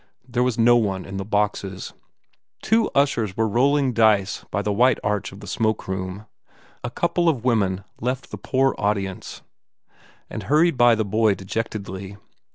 There 0.27 0.41
was 0.41 0.57
no 0.57 0.77
one 0.77 1.05
in 1.05 1.17
the 1.17 1.23
boxes. 1.23 1.93
Two 2.63 2.89
ushers 2.95 3.37
were 3.37 3.47
rolling 3.47 3.93
dice 3.93 4.43
by 4.49 4.63
the 4.63 4.73
white 4.73 4.97
arch 5.03 5.31
of 5.31 5.41
the 5.41 5.45
smokeroom. 5.45 6.25
A 6.83 6.89
couple 6.89 7.29
of 7.29 7.45
women 7.45 7.83
left 7.99 8.31
the 8.31 8.39
poor 8.39 8.73
audience 8.79 9.43
and 10.27 10.41
hurried 10.41 10.75
by 10.75 10.95
the 10.95 11.05
boy 11.05 11.35
dejectedly. 11.35 12.17